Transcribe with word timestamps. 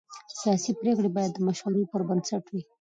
سیاسي 0.39 0.71
پرېکړې 0.81 1.09
باید 1.15 1.31
د 1.33 1.39
مشورو 1.47 1.89
پر 1.91 2.01
بنسټ 2.09 2.43
وي 2.53 2.61